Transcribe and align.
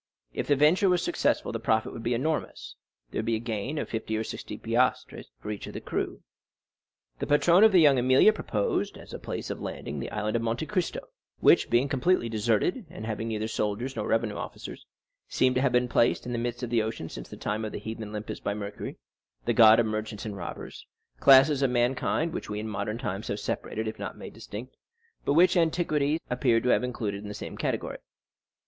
If 0.33 0.47
the 0.47 0.55
venture 0.55 0.89
was 0.89 1.03
successful 1.03 1.51
the 1.51 1.59
profit 1.59 1.93
would 1.93 2.01
be 2.01 2.15
enormous, 2.15 2.75
there 3.11 3.19
would 3.19 3.25
be 3.27 3.35
a 3.35 3.39
gain 3.39 3.77
of 3.77 3.87
fifty 3.87 4.17
or 4.17 4.23
sixty 4.23 4.57
piastres 4.57 5.27
each 5.47 5.63
for 5.65 5.71
the 5.71 5.79
crew. 5.79 6.23
The 7.19 7.27
patron 7.27 7.63
of 7.63 7.71
La 7.75 7.81
Jeune 7.81 7.97
Amélie 7.97 8.33
proposed 8.33 8.97
as 8.97 9.13
a 9.13 9.19
place 9.19 9.51
of 9.51 9.61
landing 9.61 9.99
the 9.99 10.09
Island 10.09 10.35
of 10.35 10.41
Monte 10.41 10.65
Cristo, 10.65 11.09
which 11.39 11.69
being 11.69 11.87
completely 11.87 12.29
deserted, 12.29 12.87
and 12.89 13.05
having 13.05 13.27
neither 13.27 13.47
soldiers 13.47 13.95
nor 13.95 14.07
revenue 14.07 14.33
officers, 14.37 14.87
seemed 15.27 15.53
to 15.53 15.61
have 15.61 15.71
been 15.71 15.87
placed 15.87 16.25
in 16.25 16.31
the 16.31 16.39
midst 16.39 16.63
of 16.63 16.71
the 16.71 16.81
ocean 16.81 17.07
since 17.07 17.29
the 17.29 17.37
time 17.37 17.63
of 17.63 17.71
the 17.71 17.77
heathen 17.77 18.05
Olympus 18.09 18.39
by 18.39 18.55
Mercury, 18.55 18.97
the 19.45 19.53
god 19.53 19.79
of 19.79 19.85
merchants 19.85 20.25
and 20.25 20.35
robbers, 20.35 20.83
classes 21.19 21.61
of 21.61 21.69
mankind 21.69 22.33
which 22.33 22.49
we 22.49 22.59
in 22.59 22.67
modern 22.67 22.97
times 22.97 23.27
have 23.27 23.39
separated 23.39 23.87
if 23.87 23.99
not 23.99 24.17
made 24.17 24.33
distinct, 24.33 24.75
but 25.25 25.33
which 25.33 25.55
antiquity 25.55 26.19
appears 26.27 26.63
to 26.63 26.69
have 26.69 26.83
included 26.83 27.21
in 27.21 27.27
the 27.27 27.35
same 27.35 27.55
category. 27.55 27.99